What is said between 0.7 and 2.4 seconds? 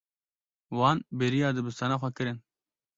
Wan bêriya dibistana xwe kirin.